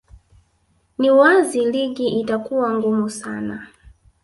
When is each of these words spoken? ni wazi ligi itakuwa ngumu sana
ni 0.97 1.11
wazi 1.11 1.65
ligi 1.65 2.07
itakuwa 2.19 2.73
ngumu 2.73 3.09
sana 3.09 3.67